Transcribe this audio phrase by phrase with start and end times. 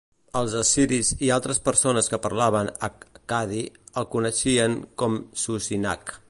[0.39, 3.61] Els assiris i altres persones que parlaven accadi
[4.03, 6.17] el coneixien com Susinak.